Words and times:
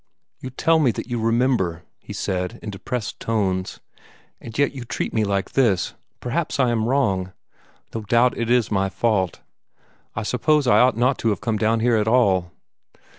"You 0.39 0.49
tell 0.49 0.79
me 0.79 0.89
that 0.93 1.05
you 1.05 1.19
remember," 1.21 1.83
he 1.99 2.11
said, 2.11 2.57
in 2.63 2.71
depressed 2.71 3.19
tones, 3.19 3.79
"and 4.39 4.57
yet 4.57 4.73
you 4.73 4.83
treat 4.83 5.13
me 5.13 5.23
like 5.23 5.51
this! 5.51 5.93
Perhaps 6.19 6.59
I 6.59 6.71
am 6.71 6.85
wrong. 6.87 7.33
No 7.93 8.01
doubt 8.01 8.35
it 8.35 8.49
is 8.49 8.71
my 8.71 8.85
own 8.85 8.89
fault. 8.89 9.41
I 10.15 10.23
suppose 10.23 10.65
I 10.65 10.79
ought 10.79 10.97
not 10.97 11.19
to 11.19 11.29
have 11.29 11.39
come 11.41 11.57
down 11.57 11.81
here 11.81 11.97
at 11.97 12.07
all." 12.07 12.49